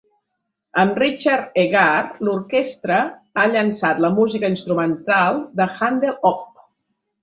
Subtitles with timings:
[0.83, 2.99] Amb Richard Egarr, l'orquestra
[3.43, 6.47] ha llançat la música instrumental de Handel Opp.